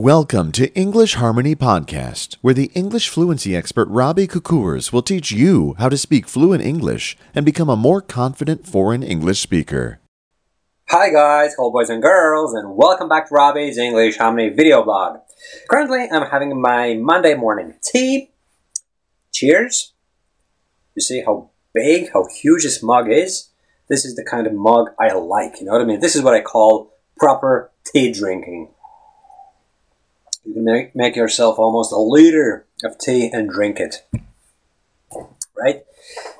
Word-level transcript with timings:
Welcome 0.00 0.50
to 0.52 0.72
English 0.72 1.16
Harmony 1.16 1.54
Podcast, 1.54 2.38
where 2.40 2.54
the 2.54 2.70
English 2.72 3.10
fluency 3.10 3.54
expert 3.54 3.86
Robbie 3.90 4.26
Kukurs 4.26 4.94
will 4.94 5.02
teach 5.02 5.30
you 5.30 5.74
how 5.78 5.90
to 5.90 5.98
speak 5.98 6.26
fluent 6.26 6.62
English 6.62 7.18
and 7.34 7.44
become 7.44 7.68
a 7.68 7.76
more 7.76 8.00
confident 8.00 8.66
foreign 8.66 9.02
English 9.02 9.40
speaker. 9.40 10.00
Hi 10.88 11.10
guys, 11.10 11.52
hello 11.54 11.70
boys 11.70 11.90
and 11.90 12.00
girls, 12.00 12.54
and 12.54 12.78
welcome 12.78 13.10
back 13.10 13.28
to 13.28 13.34
Robbie's 13.34 13.76
English 13.76 14.16
Harmony 14.16 14.48
video 14.48 14.82
blog. 14.82 15.18
Currently, 15.68 16.08
I'm 16.10 16.30
having 16.30 16.58
my 16.58 16.94
Monday 16.94 17.34
morning 17.34 17.74
tea. 17.84 18.30
Cheers. 19.34 19.92
You 20.94 21.02
see 21.02 21.22
how 21.26 21.50
big, 21.74 22.10
how 22.14 22.26
huge 22.40 22.62
this 22.62 22.82
mug 22.82 23.10
is? 23.10 23.50
This 23.90 24.06
is 24.06 24.16
the 24.16 24.24
kind 24.24 24.46
of 24.46 24.54
mug 24.54 24.92
I 24.98 25.12
like, 25.12 25.60
you 25.60 25.66
know 25.66 25.72
what 25.72 25.82
I 25.82 25.84
mean? 25.84 26.00
This 26.00 26.16
is 26.16 26.22
what 26.22 26.32
I 26.32 26.40
call 26.40 26.94
proper 27.18 27.70
tea 27.84 28.10
drinking. 28.10 28.70
You 30.50 30.54
can 30.54 30.64
make, 30.64 30.96
make 30.96 31.14
yourself 31.14 31.60
almost 31.60 31.92
a 31.92 31.98
liter 31.98 32.66
of 32.82 32.98
tea 32.98 33.30
and 33.32 33.48
drink 33.48 33.78
it. 33.78 34.04
Right? 35.56 35.84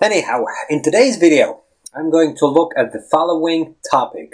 Anyhow, 0.02 0.46
in 0.68 0.82
today's 0.82 1.16
video, 1.16 1.60
I'm 1.94 2.10
going 2.10 2.34
to 2.38 2.46
look 2.46 2.72
at 2.76 2.92
the 2.92 3.00
following 3.00 3.76
topic. 3.88 4.32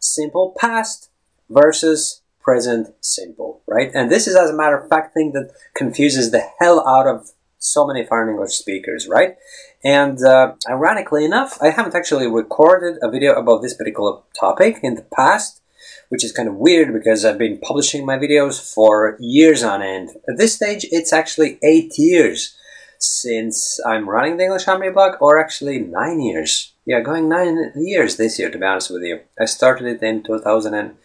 Simple 0.00 0.56
past 0.58 1.08
versus 1.48 2.22
present 2.40 2.92
simple, 3.00 3.62
right? 3.68 3.92
And 3.94 4.10
this 4.10 4.26
is, 4.26 4.34
as 4.34 4.50
a 4.50 4.56
matter 4.56 4.76
of 4.76 4.88
fact, 4.88 5.14
thing 5.14 5.30
that 5.34 5.52
confuses 5.76 6.32
the 6.32 6.42
hell 6.58 6.84
out 6.84 7.06
of 7.06 7.30
so 7.58 7.86
many 7.86 8.04
foreign 8.04 8.30
English 8.30 8.54
speakers, 8.54 9.06
right? 9.06 9.36
And 9.84 10.20
uh, 10.24 10.54
ironically 10.68 11.24
enough, 11.24 11.58
I 11.62 11.70
haven't 11.70 11.94
actually 11.94 12.26
recorded 12.26 12.98
a 13.02 13.08
video 13.08 13.34
about 13.34 13.62
this 13.62 13.74
particular 13.74 14.18
topic 14.38 14.80
in 14.82 14.96
the 14.96 15.06
past, 15.16 15.61
which 16.08 16.24
is 16.24 16.32
kind 16.32 16.48
of 16.48 16.56
weird 16.56 16.92
because 16.92 17.24
I've 17.24 17.38
been 17.38 17.58
publishing 17.58 18.04
my 18.04 18.18
videos 18.18 18.60
for 18.74 19.16
years 19.20 19.62
on 19.62 19.82
end. 19.82 20.10
At 20.28 20.38
this 20.38 20.54
stage, 20.54 20.86
it's 20.90 21.12
actually 21.12 21.58
eight 21.62 21.98
years 21.98 22.56
since 22.98 23.80
I'm 23.84 24.08
running 24.08 24.36
the 24.36 24.44
English 24.44 24.64
Harmony 24.64 24.90
blog, 24.90 25.20
or 25.20 25.38
actually 25.38 25.80
nine 25.80 26.20
years. 26.20 26.72
Yeah, 26.84 27.00
going 27.00 27.28
nine 27.28 27.72
years 27.76 28.16
this 28.16 28.38
year, 28.38 28.50
to 28.50 28.58
be 28.58 28.64
honest 28.64 28.90
with 28.90 29.02
you. 29.02 29.20
I 29.40 29.44
started 29.44 29.86
it 29.86 30.02
in 30.02 30.22
2007, 30.22 30.96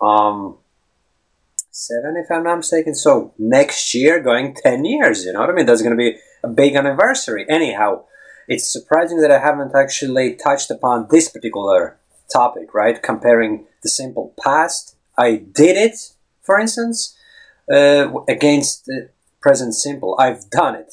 um, 0.00 0.58
if 2.16 2.30
I'm 2.30 2.44
not 2.44 2.56
mistaken. 2.56 2.94
So 2.94 3.32
next 3.38 3.94
year, 3.94 4.20
going 4.20 4.54
10 4.54 4.84
years, 4.84 5.24
you 5.24 5.32
know 5.32 5.40
what 5.40 5.50
I 5.50 5.52
mean? 5.52 5.66
That's 5.66 5.82
going 5.82 5.96
to 5.96 6.02
be 6.02 6.18
a 6.42 6.48
big 6.48 6.74
anniversary. 6.74 7.46
Anyhow, 7.48 8.04
it's 8.48 8.70
surprising 8.70 9.20
that 9.20 9.30
I 9.30 9.38
haven't 9.38 9.74
actually 9.74 10.34
touched 10.34 10.70
upon 10.70 11.08
this 11.10 11.28
particular 11.28 11.98
topic, 12.32 12.74
right? 12.74 13.02
Comparing 13.02 13.66
the 13.82 13.88
simple 13.88 14.34
past. 14.42 14.96
I 15.18 15.36
did 15.36 15.76
it, 15.76 16.14
for 16.42 16.58
instance, 16.58 17.16
uh, 17.72 18.12
against 18.28 18.86
the 18.86 19.10
present 19.40 19.74
simple. 19.74 20.16
I've 20.18 20.48
done 20.50 20.74
it. 20.74 20.92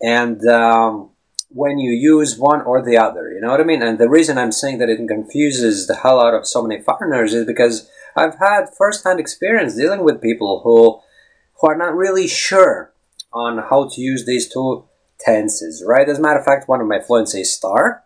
And 0.00 0.46
um, 0.48 1.10
when 1.48 1.78
you 1.78 1.92
use 1.92 2.38
one 2.38 2.62
or 2.62 2.82
the 2.82 2.96
other, 2.96 3.30
you 3.30 3.40
know 3.40 3.50
what 3.50 3.60
I 3.60 3.64
mean? 3.64 3.82
And 3.82 3.98
the 3.98 4.08
reason 4.08 4.38
I'm 4.38 4.52
saying 4.52 4.78
that 4.78 4.88
it 4.88 5.06
confuses 5.08 5.86
the 5.86 5.96
hell 5.96 6.20
out 6.20 6.34
of 6.34 6.46
so 6.46 6.62
many 6.62 6.82
foreigners 6.82 7.34
is 7.34 7.46
because 7.46 7.88
I've 8.14 8.38
had 8.38 8.66
first-hand 8.76 9.20
experience 9.20 9.76
dealing 9.76 10.04
with 10.04 10.22
people 10.22 10.60
who 10.64 11.00
who 11.58 11.68
are 11.68 11.76
not 11.76 11.94
really 11.94 12.28
sure 12.28 12.92
on 13.32 13.58
how 13.58 13.88
to 13.88 14.00
use 14.00 14.26
these 14.26 14.46
two 14.52 14.84
tenses, 15.18 15.82
right? 15.86 16.08
As 16.08 16.18
a 16.18 16.22
matter 16.22 16.38
of 16.38 16.44
fact, 16.44 16.68
one 16.68 16.82
of 16.82 16.86
my 16.86 17.00
fluency 17.00 17.44
star 17.44 18.04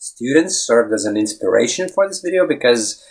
students 0.00 0.56
served 0.56 0.92
as 0.92 1.04
an 1.04 1.16
inspiration 1.16 1.88
for 1.88 2.08
this 2.08 2.20
video 2.20 2.48
because 2.48 3.04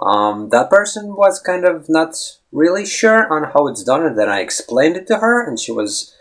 um, 0.00 0.48
that 0.48 0.70
person 0.70 1.14
was 1.14 1.38
kind 1.38 1.66
of 1.66 1.86
not 1.88 2.16
really 2.50 2.86
sure 2.86 3.30
on 3.32 3.52
how 3.52 3.66
it's 3.68 3.84
done 3.84 4.04
and 4.04 4.18
then 4.18 4.28
I 4.28 4.40
explained 4.40 4.96
it 4.96 5.06
to 5.08 5.18
her 5.18 5.46
and 5.46 5.60
she 5.60 5.70
was 5.70 6.16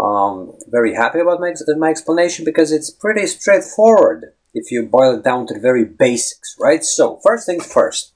um, 0.00 0.54
very 0.68 0.94
happy 0.94 1.20
about 1.20 1.38
my, 1.38 1.52
my 1.76 1.90
explanation 1.90 2.44
because 2.46 2.72
it's 2.72 2.90
pretty 2.90 3.26
straightforward 3.26 4.32
if 4.54 4.70
you 4.70 4.86
boil 4.86 5.18
it 5.18 5.24
down 5.24 5.46
to 5.46 5.54
the 5.54 5.60
very 5.60 5.84
basics, 5.84 6.56
right? 6.58 6.82
So, 6.82 7.20
first 7.22 7.46
things 7.46 7.70
first. 7.70 8.12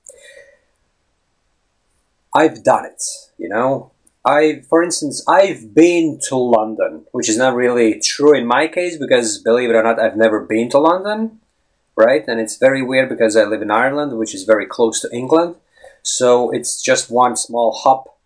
I've 2.34 2.62
done 2.62 2.84
it, 2.86 3.02
you 3.38 3.48
know. 3.48 3.92
I, 4.26 4.62
for 4.68 4.82
instance, 4.82 5.24
I've 5.28 5.72
been 5.72 6.18
to 6.28 6.36
London, 6.36 7.06
which 7.12 7.28
is 7.28 7.38
not 7.38 7.54
really 7.54 8.00
true 8.00 8.36
in 8.36 8.46
my 8.46 8.66
case 8.66 8.98
because, 8.98 9.38
believe 9.38 9.70
it 9.70 9.76
or 9.76 9.82
not, 9.82 10.00
I've 10.00 10.16
never 10.16 10.40
been 10.40 10.68
to 10.70 10.78
London 10.78 11.40
right? 11.96 12.24
And 12.28 12.38
it's 12.38 12.56
very 12.56 12.82
weird 12.82 13.08
because 13.08 13.36
I 13.36 13.44
live 13.44 13.62
in 13.62 13.70
Ireland, 13.70 14.16
which 14.16 14.34
is 14.34 14.44
very 14.44 14.66
close 14.66 15.00
to 15.00 15.12
England. 15.12 15.56
So 16.02 16.50
it's 16.50 16.80
just 16.80 17.10
one 17.10 17.36
small 17.36 17.72
hop 17.72 18.16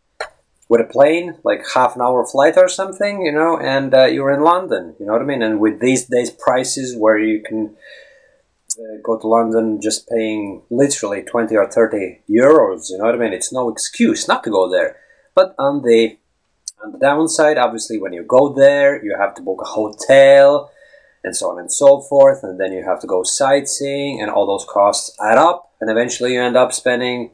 with 0.69 0.81
a 0.81 0.85
plane, 0.85 1.37
like 1.45 1.65
half 1.75 1.97
an 1.97 2.03
hour 2.03 2.27
flight 2.27 2.55
or 2.57 2.69
something, 2.69 3.23
you 3.23 3.33
know, 3.33 3.59
and 3.59 3.95
uh, 3.95 4.05
you're 4.05 4.33
in 4.33 4.43
London, 4.43 4.95
you 5.01 5.07
know 5.07 5.13
what 5.13 5.23
I 5.23 5.25
mean? 5.25 5.43
And 5.43 5.59
with 5.59 5.81
these 5.81 6.05
days 6.05 6.31
prices 6.31 6.97
where 6.97 7.19
you 7.19 7.43
can 7.43 7.77
uh, 8.79 9.01
go 9.03 9.19
to 9.19 9.27
London 9.27 9.81
just 9.81 10.09
paying 10.09 10.63
literally 10.71 11.23
20 11.23 11.57
or 11.57 11.69
30 11.69 12.21
euros, 12.29 12.91
you 12.91 12.99
know 12.99 13.05
what 13.05 13.15
I 13.15 13.19
mean? 13.19 13.33
It's 13.33 13.53
no 13.53 13.69
excuse 13.69 14.29
not 14.29 14.45
to 14.45 14.51
go 14.51 14.71
there. 14.71 14.97
But 15.35 15.55
on 15.59 15.83
the 15.83 16.19
on 16.83 16.93
the 16.93 16.99
downside, 16.99 17.59
obviously, 17.59 17.99
when 17.99 18.13
you 18.13 18.23
go 18.23 18.53
there, 18.53 19.05
you 19.05 19.17
have 19.19 19.35
to 19.35 19.43
book 19.43 19.61
a 19.63 19.69
hotel, 19.69 20.71
and 21.23 21.37
so 21.37 21.51
on 21.51 21.59
and 21.59 21.73
so 21.73 22.01
forth. 22.01 22.43
And 22.43 22.59
then 22.59 22.73
you 22.73 22.85
have 22.85 23.01
to 23.01 23.07
go 23.07 23.23
sightseeing, 23.23 24.21
and 24.21 24.31
all 24.31 24.47
those 24.47 24.67
costs 24.69 25.17
add 25.21 25.39
up, 25.39 25.73
and 25.81 25.91
eventually 25.91 26.35
you 26.35 26.43
end 26.43 26.57
up 26.57 26.73
spending 26.73 27.31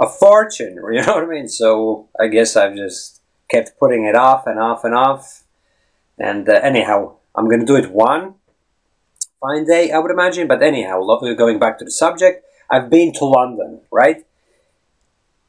a 0.00 0.08
fortune. 0.08 0.78
You 0.92 1.02
know 1.02 1.14
what 1.14 1.24
I 1.24 1.26
mean? 1.26 1.48
So 1.48 2.08
I 2.18 2.28
guess 2.28 2.56
I've 2.56 2.76
just 2.76 3.20
kept 3.50 3.78
putting 3.78 4.04
it 4.04 4.16
off 4.16 4.46
and 4.46 4.58
off 4.58 4.84
and 4.84 4.94
off. 4.94 5.44
And 6.18 6.48
uh, 6.48 6.60
anyhow, 6.62 7.16
I'm 7.34 7.46
going 7.46 7.60
to 7.60 7.66
do 7.66 7.76
it 7.76 7.92
one 7.92 8.34
fine 9.40 9.64
day, 9.64 9.90
I 9.90 9.98
would 9.98 10.10
imagine. 10.10 10.48
But 10.48 10.62
anyhow, 10.62 11.02
going 11.36 11.58
back 11.58 11.78
to 11.78 11.84
the 11.84 11.90
subject, 11.90 12.44
I've 12.70 12.90
been 12.90 13.12
to 13.14 13.24
London, 13.24 13.80
right? 13.90 14.24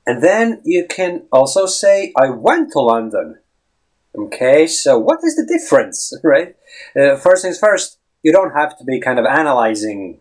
And 0.05 0.23
then 0.23 0.61
you 0.63 0.87
can 0.89 1.23
also 1.31 1.65
say, 1.65 2.13
I 2.17 2.29
went 2.29 2.71
to 2.73 2.79
London. 2.79 3.39
Okay, 4.17 4.65
so 4.65 4.97
what 4.97 5.19
is 5.23 5.35
the 5.35 5.45
difference, 5.45 6.13
right? 6.23 6.55
Uh, 6.99 7.15
first 7.15 7.43
things 7.43 7.59
first, 7.59 7.99
you 8.23 8.31
don't 8.31 8.51
have 8.51 8.77
to 8.77 8.83
be 8.83 8.99
kind 8.99 9.19
of 9.19 9.25
analyzing 9.25 10.19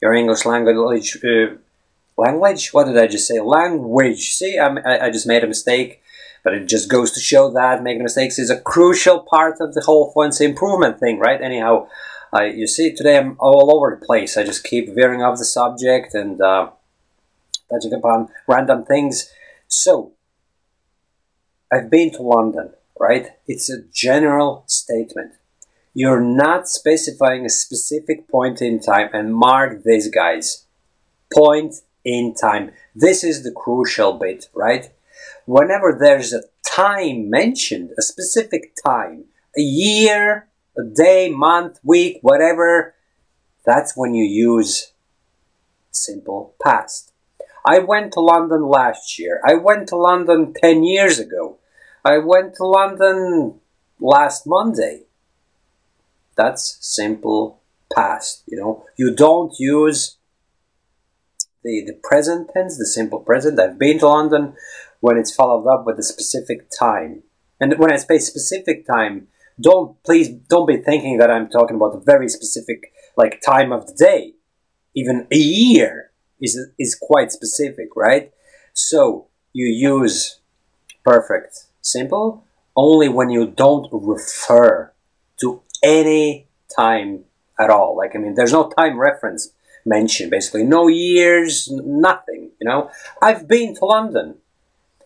your 0.00 0.14
English 0.14 0.44
language. 0.44 1.18
Uh, 1.22 1.56
language? 2.16 2.72
What 2.72 2.86
did 2.86 2.96
I 2.96 3.06
just 3.06 3.28
say? 3.28 3.40
Language. 3.40 4.34
See, 4.34 4.58
I'm, 4.58 4.78
I, 4.78 5.06
I 5.06 5.10
just 5.10 5.26
made 5.26 5.44
a 5.44 5.46
mistake, 5.46 6.02
but 6.42 6.54
it 6.54 6.66
just 6.66 6.90
goes 6.90 7.12
to 7.12 7.20
show 7.20 7.50
that 7.52 7.82
making 7.82 8.02
mistakes 8.02 8.38
is 8.38 8.50
a 8.50 8.60
crucial 8.60 9.20
part 9.20 9.56
of 9.60 9.74
the 9.74 9.82
whole 9.82 10.12
fluency 10.12 10.44
improvement 10.44 10.98
thing, 10.98 11.18
right? 11.18 11.40
Anyhow, 11.40 11.88
uh, 12.34 12.42
you 12.42 12.66
see, 12.66 12.94
today 12.94 13.18
I'm 13.18 13.36
all 13.38 13.74
over 13.76 13.96
the 13.98 14.04
place. 14.04 14.36
I 14.36 14.44
just 14.44 14.64
keep 14.64 14.94
veering 14.94 15.22
off 15.22 15.38
the 15.38 15.44
subject 15.44 16.14
and 16.14 16.40
uh, 16.40 16.70
touching 17.70 17.92
upon 17.92 18.28
random 18.46 18.84
things. 18.84 19.30
So, 19.68 20.12
I've 21.72 21.90
been 21.90 22.10
to 22.12 22.22
London 22.22 22.72
right? 22.98 23.28
It's 23.46 23.70
a 23.70 23.82
general 23.92 24.64
statement. 24.66 25.32
You're 25.94 26.20
not 26.20 26.68
specifying 26.68 27.44
a 27.44 27.50
specific 27.50 28.28
point 28.28 28.60
in 28.60 28.80
time 28.80 29.08
and 29.12 29.34
mark 29.34 29.82
this, 29.82 30.08
guys. 30.08 30.66
Point 31.32 31.76
in 32.04 32.34
time. 32.34 32.72
This 32.94 33.24
is 33.24 33.42
the 33.42 33.52
crucial 33.52 34.12
bit, 34.14 34.48
right? 34.54 34.90
Whenever 35.46 35.96
there's 35.98 36.32
a 36.32 36.42
time 36.64 37.30
mentioned, 37.30 37.90
a 37.98 38.02
specific 38.02 38.74
time, 38.84 39.24
a 39.56 39.62
year, 39.62 40.48
a 40.76 40.82
day, 40.84 41.30
month, 41.30 41.80
week, 41.82 42.18
whatever, 42.20 42.94
that's 43.64 43.96
when 43.96 44.14
you 44.14 44.24
use 44.24 44.92
simple 45.90 46.54
past. 46.62 47.12
I 47.66 47.80
went 47.80 48.12
to 48.12 48.20
London 48.20 48.68
last 48.68 49.18
year. 49.18 49.40
I 49.44 49.54
went 49.54 49.88
to 49.88 49.96
London 49.96 50.54
10 50.54 50.84
years 50.84 51.18
ago. 51.18 51.58
I 52.04 52.18
went 52.18 52.54
to 52.54 52.64
London 52.64 53.58
last 53.98 54.46
Monday. 54.46 55.06
That's 56.36 56.78
simple 56.80 57.60
past, 57.92 58.44
you 58.46 58.56
know. 58.56 58.86
You 58.96 59.12
don't 59.12 59.52
use 59.58 60.16
the, 61.64 61.82
the 61.84 61.98
present 62.04 62.50
tense, 62.54 62.78
the 62.78 62.86
simple 62.86 63.18
present. 63.18 63.58
I've 63.58 63.80
been 63.80 63.98
to 63.98 64.08
London 64.08 64.54
when 65.00 65.16
it's 65.16 65.34
followed 65.34 65.66
up 65.68 65.84
with 65.84 65.98
a 65.98 66.04
specific 66.04 66.68
time. 66.78 67.24
And 67.60 67.76
when 67.78 67.92
I 67.92 67.96
say 67.96 68.18
specific 68.18 68.86
time, 68.86 69.26
don't 69.60 70.00
please 70.04 70.28
don't 70.28 70.68
be 70.68 70.76
thinking 70.76 71.18
that 71.18 71.30
I'm 71.30 71.48
talking 71.48 71.76
about 71.76 71.96
a 71.96 72.00
very 72.00 72.28
specific 72.28 72.92
like 73.16 73.40
time 73.40 73.72
of 73.72 73.88
the 73.88 73.94
day. 73.94 74.34
Even 74.94 75.26
a 75.32 75.36
year 75.36 76.12
is 76.40 76.58
is 76.78 76.94
quite 77.00 77.32
specific, 77.32 77.88
right? 77.96 78.32
So 78.74 79.26
you 79.52 79.66
use 79.66 80.40
perfect 81.04 81.66
simple 81.80 82.44
only 82.76 83.08
when 83.08 83.30
you 83.30 83.46
don't 83.46 83.88
refer 83.90 84.92
to 85.40 85.62
any 85.82 86.46
time 86.76 87.24
at 87.58 87.70
all. 87.70 87.96
Like, 87.96 88.14
I 88.14 88.18
mean, 88.18 88.34
there's 88.34 88.52
no 88.52 88.68
time 88.68 88.98
reference 88.98 89.50
mentioned, 89.84 90.30
basically. 90.30 90.64
No 90.64 90.88
years, 90.88 91.70
nothing, 91.70 92.50
you 92.60 92.68
know. 92.68 92.90
I've 93.22 93.48
been 93.48 93.74
to 93.76 93.84
London. 93.86 94.36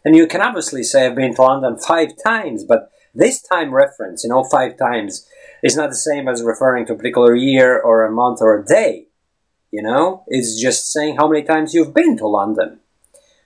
And 0.04 0.16
you 0.16 0.26
can 0.26 0.40
obviously 0.40 0.82
say 0.82 1.06
I've 1.06 1.14
been 1.14 1.34
to 1.34 1.42
London 1.42 1.78
five 1.78 2.12
times, 2.22 2.64
but 2.64 2.90
this 3.14 3.42
time 3.42 3.72
reference, 3.72 4.24
you 4.24 4.30
know, 4.30 4.44
five 4.44 4.78
times, 4.78 5.28
is 5.62 5.76
not 5.76 5.90
the 5.90 5.96
same 5.96 6.26
as 6.26 6.42
referring 6.42 6.86
to 6.86 6.94
a 6.94 6.96
particular 6.96 7.36
year 7.36 7.78
or 7.78 8.04
a 8.04 8.10
month 8.10 8.40
or 8.40 8.58
a 8.58 8.64
day. 8.64 9.06
You 9.70 9.82
know, 9.82 10.24
it's 10.26 10.60
just 10.60 10.92
saying 10.92 11.16
how 11.16 11.28
many 11.28 11.44
times 11.44 11.74
you've 11.74 11.94
been 11.94 12.16
to 12.18 12.26
London. 12.26 12.80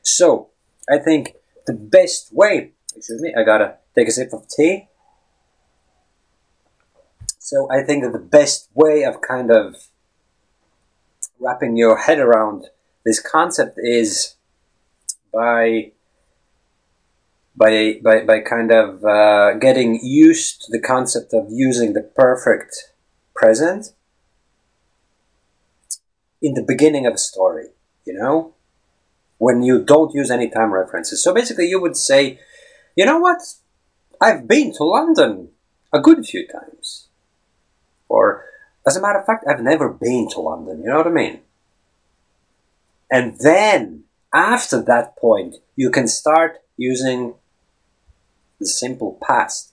So, 0.03 0.49
I 0.89 0.99
think 0.99 1.35
the 1.67 1.75
best 1.75 2.33
way, 2.33 2.73
excuse 2.97 3.21
me, 3.21 3.35
I 3.37 3.43
gotta 3.43 3.77
take 3.95 4.09
a 4.09 4.11
sip 4.11 4.33
of 4.33 4.49
tea. 4.49 4.89
So, 7.39 7.69
I 7.71 7.83
think 7.83 8.05
that 8.05 8.13
the 8.13 8.19
best 8.19 8.71
way 8.75 9.05
of 9.05 9.21
kind 9.21 9.51
of 9.51 9.89
wrapping 11.39 11.77
your 11.77 11.99
head 11.99 12.19
around 12.19 12.69
this 13.05 13.21
concept 13.21 13.79
is 13.79 14.37
by 15.33 15.93
by 17.57 18.01
by, 18.03 18.25
by 18.25 18.41
kind 18.41 18.73
of 18.73 19.05
uh, 19.05 19.55
getting 19.55 20.01
used 20.03 20.63
to 20.63 20.73
the 20.73 20.81
concept 20.81 21.35
of 21.35 21.47
using 21.51 21.93
the 21.93 22.03
perfect 22.03 22.93
present 23.35 23.93
in 26.45 26.55
the 26.55 26.67
beginning 26.73 27.07
of 27.07 27.15
a 27.15 27.25
story 27.31 27.69
you 28.05 28.15
know 28.15 28.55
when 29.39 29.63
you 29.63 29.83
don't 29.83 30.15
use 30.15 30.31
any 30.31 30.49
time 30.49 30.73
references 30.73 31.23
so 31.23 31.35
basically 31.35 31.67
you 31.67 31.81
would 31.81 31.97
say 31.97 32.39
you 32.97 33.05
know 33.05 33.19
what 33.19 33.41
i've 34.21 34.47
been 34.47 34.73
to 34.73 34.85
london 34.85 35.49
a 35.93 36.01
good 36.01 36.25
few 36.25 36.47
times 36.47 37.09
or 38.09 38.45
as 38.87 38.97
a 38.97 39.01
matter 39.01 39.21
of 39.21 39.27
fact 39.27 39.45
i've 39.49 39.63
never 39.73 39.89
been 39.89 40.29
to 40.29 40.41
london 40.41 40.83
you 40.83 40.89
know 40.89 40.99
what 40.99 41.07
i 41.07 41.17
mean 41.23 41.41
and 43.11 43.37
then 43.39 44.05
after 44.35 44.83
that 44.83 45.17
point, 45.17 45.57
you 45.77 45.89
can 45.89 46.09
start 46.09 46.59
using 46.77 47.35
the 48.59 48.67
simple 48.67 49.19
past. 49.23 49.73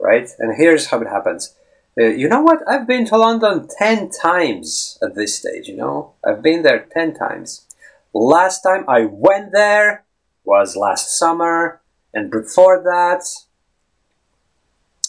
Right? 0.00 0.28
And 0.38 0.56
here's 0.56 0.86
how 0.86 1.00
it 1.02 1.08
happens. 1.08 1.54
Uh, 2.00 2.04
you 2.04 2.28
know 2.28 2.40
what? 2.40 2.60
I've 2.66 2.86
been 2.86 3.04
to 3.06 3.18
London 3.18 3.68
10 3.78 4.10
times 4.10 4.98
at 5.02 5.14
this 5.14 5.38
stage, 5.38 5.68
you 5.68 5.76
know? 5.76 6.14
I've 6.24 6.42
been 6.42 6.62
there 6.62 6.86
10 6.90 7.14
times. 7.14 7.66
Last 8.14 8.62
time 8.62 8.84
I 8.88 9.04
went 9.04 9.52
there 9.52 10.04
was 10.44 10.74
last 10.74 11.18
summer, 11.18 11.80
and 12.14 12.30
before 12.30 12.82
that, 12.82 13.24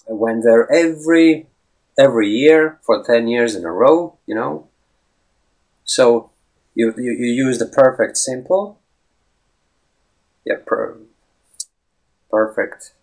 I 0.09 0.13
went 0.13 0.43
there 0.43 0.71
every 0.71 1.47
every 1.97 2.29
year 2.29 2.79
for 2.81 3.03
10 3.03 3.27
years 3.27 3.55
in 3.55 3.65
a 3.65 3.71
row, 3.71 4.17
you 4.25 4.35
know? 4.35 4.67
So 5.85 6.31
you, 6.75 6.93
you, 6.97 7.11
you 7.11 7.45
use 7.45 7.59
the 7.59 7.67
perfect 7.67 8.17
simple. 8.17 8.79
Yeah, 10.45 10.55
per, 10.65 10.97
perfect. 12.31 12.93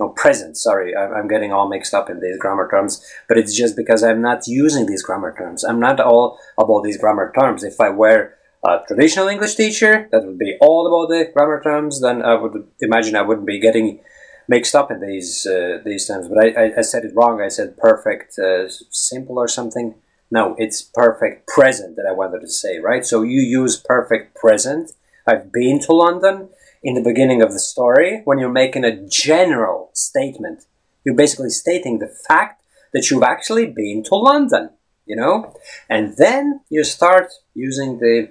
No, 0.00 0.10
present, 0.10 0.56
sorry. 0.56 0.96
I'm 0.96 1.26
getting 1.26 1.52
all 1.52 1.68
mixed 1.68 1.92
up 1.92 2.08
in 2.08 2.20
these 2.20 2.38
grammar 2.38 2.68
terms, 2.70 3.04
but 3.26 3.36
it's 3.36 3.56
just 3.56 3.76
because 3.76 4.04
I'm 4.04 4.22
not 4.22 4.46
using 4.46 4.86
these 4.86 5.02
grammar 5.02 5.34
terms. 5.36 5.64
I'm 5.64 5.80
not 5.80 5.98
all 5.98 6.38
about 6.56 6.84
these 6.84 6.96
grammar 6.98 7.32
terms. 7.36 7.64
If 7.64 7.80
I 7.80 7.90
were 7.90 8.34
a 8.64 8.78
traditional 8.86 9.26
English 9.26 9.56
teacher 9.56 10.08
that 10.12 10.24
would 10.24 10.38
be 10.38 10.56
all 10.60 10.86
about 10.86 11.12
the 11.12 11.30
grammar 11.34 11.60
terms, 11.62 12.00
then 12.00 12.22
I 12.22 12.34
would 12.34 12.66
imagine 12.80 13.16
I 13.16 13.22
wouldn't 13.22 13.46
be 13.46 13.58
getting 13.58 13.98
mixed 14.46 14.74
up 14.74 14.90
in 14.90 15.00
these 15.00 15.46
uh, 15.46 15.78
these 15.84 16.06
terms. 16.06 16.28
But 16.28 16.38
I, 16.38 16.48
I, 16.48 16.72
I, 16.78 16.80
said 16.82 17.04
it 17.04 17.14
wrong. 17.14 17.40
I 17.40 17.48
said 17.48 17.76
perfect 17.76 18.38
uh, 18.38 18.68
simple 18.90 19.38
or 19.38 19.48
something. 19.48 19.94
No, 20.30 20.54
it's 20.58 20.82
perfect 20.82 21.48
present 21.48 21.96
that 21.96 22.06
I 22.06 22.12
wanted 22.12 22.40
to 22.40 22.50
say, 22.50 22.78
right? 22.78 23.04
So 23.04 23.22
you 23.22 23.40
use 23.40 23.76
perfect 23.76 24.36
present. 24.36 24.92
I've 25.26 25.52
been 25.52 25.80
to 25.80 25.92
London 25.92 26.50
in 26.82 26.94
the 26.94 27.02
beginning 27.02 27.42
of 27.42 27.52
the 27.52 27.58
story 27.58 28.22
when 28.24 28.38
you're 28.38 28.52
making 28.52 28.84
a 28.84 28.96
general 29.08 29.90
statement. 29.94 30.66
You're 31.04 31.14
basically 31.14 31.50
stating 31.50 31.98
the 31.98 32.14
fact 32.28 32.62
that 32.92 33.10
you've 33.10 33.22
actually 33.22 33.66
been 33.66 34.02
to 34.04 34.14
London, 34.16 34.70
you 35.06 35.16
know? 35.16 35.54
And 35.88 36.16
then 36.16 36.60
you 36.70 36.84
start 36.84 37.32
using 37.54 37.98
the 37.98 38.30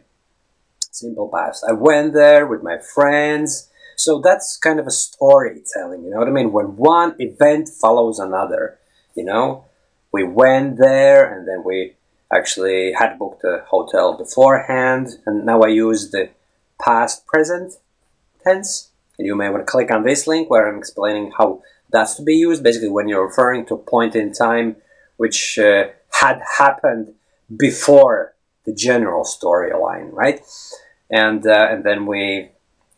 simple 0.91 1.29
past. 1.33 1.65
I 1.67 1.73
went 1.73 2.13
there 2.13 2.47
with 2.47 2.63
my 2.63 2.77
friends. 2.79 3.69
So 3.95 4.21
that's 4.21 4.57
kind 4.57 4.79
of 4.79 4.87
a 4.87 4.91
storytelling, 4.91 6.03
you 6.03 6.11
know 6.11 6.17
what 6.17 6.27
I 6.27 6.31
mean? 6.31 6.51
When 6.51 6.77
one 6.77 7.15
event 7.19 7.69
follows 7.69 8.19
another, 8.19 8.77
you 9.15 9.23
know? 9.23 9.65
we 10.11 10.23
went 10.23 10.77
there 10.77 11.31
and 11.31 11.47
then 11.47 11.63
we 11.63 11.95
actually 12.33 12.93
had 12.93 13.19
booked 13.19 13.43
a 13.43 13.63
hotel 13.67 14.17
beforehand 14.17 15.07
and 15.25 15.45
now 15.45 15.61
I 15.61 15.67
use 15.67 16.11
the 16.11 16.29
past 16.81 17.25
present 17.25 17.73
and 18.51 19.27
you 19.27 19.35
may 19.35 19.49
want 19.49 19.65
to 19.65 19.71
click 19.71 19.91
on 19.91 20.03
this 20.03 20.27
link 20.27 20.49
where 20.49 20.67
I'm 20.67 20.77
explaining 20.77 21.31
how 21.37 21.61
that's 21.89 22.15
to 22.15 22.23
be 22.23 22.35
used 22.35 22.63
basically 22.63 22.89
when 22.89 23.07
you're 23.07 23.27
referring 23.27 23.65
to 23.67 23.75
a 23.75 23.77
point 23.77 24.15
in 24.15 24.33
time 24.33 24.75
which 25.17 25.57
uh, 25.57 25.85
had 26.11 26.41
happened 26.57 27.13
before 27.55 28.35
the 28.65 28.73
general 28.73 29.23
storyline 29.23 30.11
right 30.11 30.41
and 31.09 31.45
uh, 31.47 31.67
and 31.69 31.83
then 31.83 32.05
we 32.05 32.49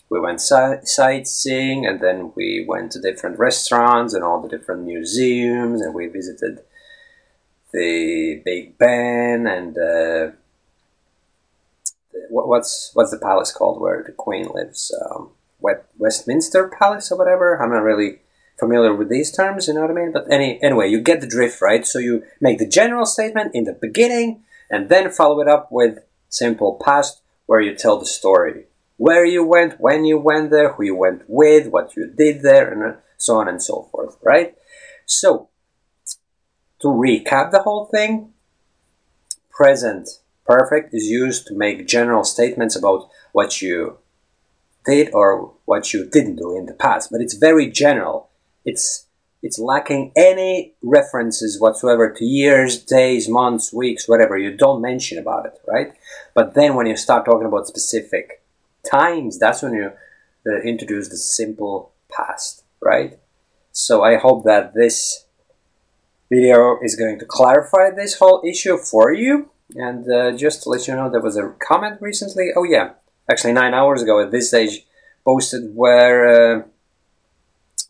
we 0.10 0.19
went 0.19 0.42
sightseeing 0.42 1.86
and 1.86 2.00
then 2.01 2.31
we 2.36 2.66
went 2.68 2.92
to 2.92 3.00
different 3.00 3.38
restaurants 3.38 4.13
and 4.13 4.24
all 4.24 4.42
the 4.42 4.50
different 4.50 4.84
museums 4.84 5.81
and 5.81 5.94
we 5.94 6.07
visited 6.07 6.60
the 7.72 8.42
Big 8.44 8.78
Ben 8.78 9.46
and 9.46 9.78
uh, 9.78 10.31
what's 12.30 12.92
what's 12.94 13.12
the 13.12 13.19
palace 13.19 13.51
called 13.51 13.80
where 13.80 14.04
the 14.04 14.12
Queen 14.12 14.48
lives? 14.54 14.94
Um, 15.06 15.31
Westminster 15.60 16.68
Palace 16.68 17.12
or 17.12 17.18
whatever. 17.18 17.62
I'm 17.62 17.72
not 17.72 17.84
really 17.84 18.20
familiar 18.60 18.94
with 18.94 19.10
these 19.10 19.32
terms, 19.32 19.68
you 19.68 19.74
know 19.74 19.82
what 19.82 19.92
I 19.92 19.94
mean? 19.94 20.12
But 20.12 20.32
any 20.32 20.62
anyway, 20.62 20.90
you 20.90 21.00
get 21.00 21.22
the 21.22 21.28
drift, 21.28 21.62
right? 21.62 21.86
So 21.88 22.00
you 22.00 22.24
make 22.42 22.60
the 22.60 22.68
general 22.68 23.06
statement 23.06 23.56
in 23.56 23.64
the 23.64 23.74
beginning 23.74 24.44
and 24.70 24.90
then 24.90 25.12
follow 25.12 25.40
it 25.40 25.48
up 25.48 25.72
with 25.72 26.00
simple 26.28 26.80
past 26.84 27.22
where 27.46 27.62
you 27.62 27.76
tell 27.76 27.98
the 27.98 28.06
story. 28.06 28.66
Where 28.98 29.26
you 29.26 29.46
went, 29.46 29.80
when 29.80 30.04
you 30.04 30.18
went 30.18 30.52
there, 30.52 30.74
who 30.74 30.84
you 30.84 30.96
went 30.96 31.24
with, 31.28 31.68
what 31.70 31.96
you 31.96 32.06
did 32.08 32.42
there, 32.42 32.72
and 32.72 32.84
uh, 32.84 32.98
so 33.18 33.38
on 33.38 33.48
and 33.48 33.64
so 33.64 33.88
forth, 33.92 34.18
right? 34.22 34.56
So 35.06 35.50
to 36.82 36.88
recap 36.88 37.52
the 37.52 37.62
whole 37.64 37.86
thing, 37.86 38.34
present 39.50 40.10
perfect 40.46 40.94
is 40.94 41.06
used 41.06 41.48
to 41.48 41.56
make 41.56 41.88
general 41.88 42.24
statements 42.24 42.76
about 42.76 43.10
what 43.32 43.62
you 43.62 43.98
did 44.89 45.13
or 45.13 45.53
what 45.65 45.94
you 45.94 46.10
didn't 46.10 46.38
do 46.38 46.58
in 46.58 46.65
the 46.65 46.74
past, 46.74 47.12
but 47.12 47.22
it's 47.22 47.36
very 47.36 47.69
general. 47.69 48.29
It's 48.65 49.05
it's 49.41 49.58
lacking 49.58 50.12
any 50.17 50.74
references 50.81 51.62
whatsoever 51.62 52.12
to 52.12 52.25
years, 52.25 52.77
days, 52.77 53.29
months, 53.29 53.72
weeks, 53.72 54.08
whatever. 54.08 54.38
You 54.38 54.58
don't 54.58 54.81
mention 54.81 55.17
about 55.17 55.46
it, 55.46 55.53
right? 55.65 55.93
But 56.34 56.55
then 56.55 56.75
when 56.75 56.88
you 56.88 56.98
start 56.98 57.24
talking 57.25 57.48
about 57.48 57.67
specific 57.67 58.43
times, 58.84 59.39
that's 59.39 59.62
when 59.62 59.74
you 59.74 59.91
uh, 60.46 60.62
introduce 60.62 61.08
the 61.08 61.17
simple 61.17 61.93
past, 62.12 62.63
right? 62.81 63.17
So 63.72 64.03
I 64.03 64.17
hope 64.17 64.43
that 64.43 64.74
this 64.74 65.25
video 66.29 66.77
is 66.81 66.96
going 66.96 67.17
to 67.19 67.25
clarify 67.25 67.91
this 67.91 68.19
whole 68.19 68.41
issue 68.46 68.77
for 68.77 69.13
you. 69.13 69.50
And 69.75 70.12
uh, 70.12 70.36
just 70.36 70.63
to 70.63 70.69
let 70.69 70.88
you 70.88 70.96
know, 70.96 71.10
there 71.10 71.22
was 71.22 71.38
a 71.38 71.53
comment 71.60 72.01
recently. 72.01 72.50
Oh 72.58 72.63
yeah, 72.63 72.91
actually 73.29 73.53
nine 73.53 73.74
hours 73.74 74.01
ago 74.01 74.21
at 74.21 74.31
this 74.31 74.50
stage, 74.50 74.86
posted 75.25 75.75
where 75.75 76.59
uh, 76.59 76.63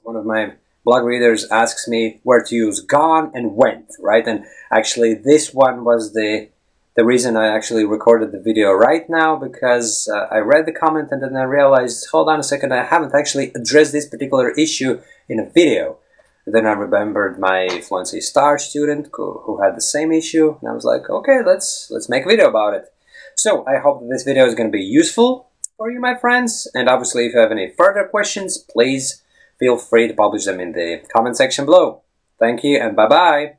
one 0.03 0.15
of 0.15 0.25
my 0.25 0.53
blog 0.83 1.03
readers 1.03 1.45
asks 1.51 1.87
me 1.87 2.19
where 2.23 2.43
to 2.43 2.55
use 2.55 2.79
gone 2.81 3.31
and 3.33 3.55
went, 3.55 3.87
right? 3.99 4.27
And 4.27 4.45
actually, 4.71 5.13
this 5.13 5.53
one 5.53 5.83
was 5.83 6.13
the 6.13 6.49
the 6.95 7.05
reason 7.05 7.37
I 7.37 7.47
actually 7.55 7.85
recorded 7.85 8.33
the 8.33 8.41
video 8.41 8.73
right 8.73 9.09
now 9.09 9.37
because 9.37 10.09
uh, 10.13 10.27
I 10.29 10.39
read 10.39 10.65
the 10.65 10.73
comment 10.73 11.09
and 11.11 11.23
then 11.23 11.35
I 11.37 11.43
realized, 11.43 12.07
hold 12.11 12.27
on 12.27 12.41
a 12.41 12.43
second, 12.43 12.73
I 12.73 12.83
haven't 12.83 13.15
actually 13.15 13.53
addressed 13.55 13.93
this 13.93 14.09
particular 14.09 14.49
issue 14.51 14.99
in 15.29 15.39
a 15.39 15.49
video. 15.49 15.99
Then 16.45 16.65
I 16.65 16.71
remembered 16.71 17.39
my 17.39 17.69
Fluency 17.87 18.19
Star 18.19 18.57
student 18.57 19.09
who, 19.13 19.39
who 19.45 19.61
had 19.61 19.77
the 19.77 19.81
same 19.81 20.11
issue, 20.11 20.57
and 20.59 20.69
I 20.69 20.73
was 20.73 20.83
like, 20.83 21.09
okay, 21.09 21.39
let's 21.45 21.87
let's 21.91 22.09
make 22.09 22.25
a 22.25 22.27
video 22.27 22.49
about 22.49 22.73
it. 22.73 22.91
So 23.41 23.65
I 23.65 23.77
hope 23.79 24.01
that 24.01 24.09
this 24.09 24.23
video 24.23 24.45
is 24.45 24.53
going 24.53 24.69
to 24.69 24.77
be 24.77 24.83
useful 24.83 25.49
for 25.77 25.89
you, 25.89 26.01
my 26.01 26.13
friends. 26.13 26.69
And 26.73 26.89
obviously, 26.89 27.25
if 27.25 27.33
you 27.33 27.39
have 27.39 27.53
any 27.53 27.69
further 27.69 28.03
questions, 28.03 28.57
please 28.57 29.23
feel 29.57 29.77
free 29.77 30.09
to 30.09 30.13
publish 30.13 30.43
them 30.43 30.59
in 30.59 30.73
the 30.73 31.01
comment 31.13 31.37
section 31.37 31.63
below. 31.63 32.01
Thank 32.37 32.65
you, 32.65 32.77
and 32.77 32.97
bye 32.97 33.07
bye. 33.07 33.58